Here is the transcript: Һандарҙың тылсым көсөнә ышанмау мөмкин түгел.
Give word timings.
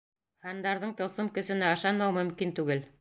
Һандарҙың 0.45 0.95
тылсым 1.01 1.29
көсөнә 1.35 1.69
ышанмау 1.77 2.17
мөмкин 2.17 2.57
түгел. 2.63 2.83